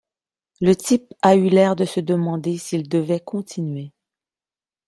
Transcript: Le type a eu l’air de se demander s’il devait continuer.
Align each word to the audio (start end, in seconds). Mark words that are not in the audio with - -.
Le 0.61 0.73
type 0.75 1.13
a 1.21 1.35
eu 1.35 1.49
l’air 1.49 1.75
de 1.75 1.85
se 1.85 1.99
demander 1.99 2.57
s’il 2.57 2.89
devait 2.89 3.19
continuer. 3.19 3.93